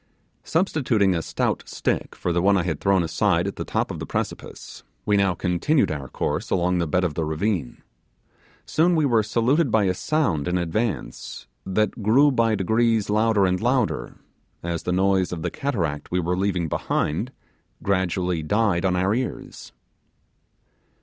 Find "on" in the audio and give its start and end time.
18.85-18.95